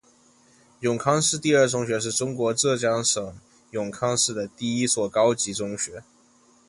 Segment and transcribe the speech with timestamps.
[0.79, 3.35] 永康市第二中学是中国浙江省
[3.69, 6.01] 永康市的一所高级中学。